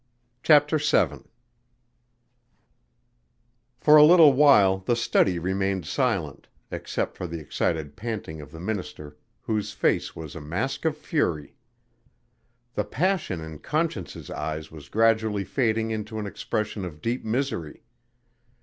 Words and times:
CHAPTER 0.41 0.79
VII 0.79 1.29
For 3.79 3.97
a 3.97 4.03
little 4.03 4.33
while 4.33 4.79
the 4.79 4.95
study 4.95 5.37
remained 5.37 5.85
silent, 5.85 6.47
except 6.71 7.15
for 7.15 7.27
the 7.27 7.39
excited 7.39 7.95
panting 7.95 8.41
of 8.41 8.49
the 8.49 8.59
minister, 8.59 9.15
whose 9.41 9.73
face 9.73 10.15
was 10.15 10.33
a 10.35 10.41
mask 10.41 10.85
of 10.85 10.97
fury. 10.97 11.53
The 12.73 12.83
passion 12.83 13.41
in 13.41 13.59
Conscience's 13.59 14.31
eyes 14.31 14.71
was 14.71 14.89
gradually 14.89 15.43
fading 15.43 15.91
into 15.91 16.17
an 16.17 16.25
expression 16.25 16.83
of 16.83 16.99
deep 17.03 17.23
misery. 17.23 17.83